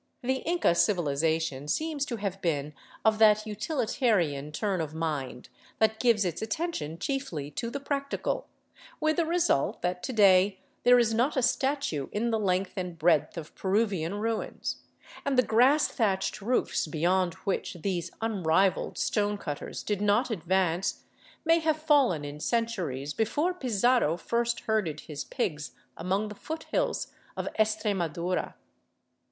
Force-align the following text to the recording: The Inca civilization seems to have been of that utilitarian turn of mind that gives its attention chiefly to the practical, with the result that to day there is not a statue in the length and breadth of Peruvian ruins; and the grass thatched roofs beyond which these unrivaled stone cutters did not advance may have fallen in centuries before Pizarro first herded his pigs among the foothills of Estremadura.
The 0.23 0.37
Inca 0.47 0.73
civilization 0.73 1.67
seems 1.67 2.07
to 2.07 2.15
have 2.15 2.41
been 2.41 2.73
of 3.05 3.19
that 3.19 3.45
utilitarian 3.45 4.51
turn 4.51 4.81
of 4.81 4.95
mind 4.95 5.49
that 5.77 5.99
gives 5.99 6.25
its 6.25 6.41
attention 6.41 6.97
chiefly 6.97 7.51
to 7.51 7.69
the 7.69 7.79
practical, 7.79 8.47
with 8.99 9.17
the 9.17 9.27
result 9.27 9.83
that 9.83 10.01
to 10.01 10.11
day 10.11 10.57
there 10.81 10.97
is 10.97 11.13
not 11.13 11.37
a 11.37 11.43
statue 11.43 12.07
in 12.11 12.31
the 12.31 12.39
length 12.39 12.73
and 12.77 12.97
breadth 12.97 13.37
of 13.37 13.53
Peruvian 13.53 14.15
ruins; 14.15 14.77
and 15.23 15.37
the 15.37 15.43
grass 15.43 15.87
thatched 15.87 16.41
roofs 16.41 16.87
beyond 16.87 17.35
which 17.45 17.75
these 17.83 18.09
unrivaled 18.21 18.97
stone 18.97 19.37
cutters 19.37 19.83
did 19.83 20.01
not 20.01 20.31
advance 20.31 21.03
may 21.45 21.59
have 21.59 21.77
fallen 21.77 22.25
in 22.25 22.39
centuries 22.39 23.13
before 23.13 23.53
Pizarro 23.53 24.17
first 24.17 24.61
herded 24.61 25.01
his 25.01 25.23
pigs 25.23 25.73
among 25.95 26.29
the 26.29 26.33
foothills 26.33 27.13
of 27.37 27.47
Estremadura. 27.59 28.55